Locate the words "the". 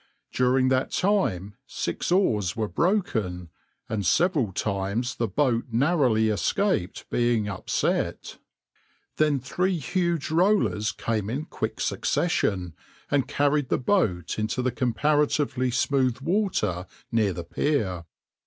5.13-5.27, 13.69-13.77, 14.63-14.71, 17.31-17.43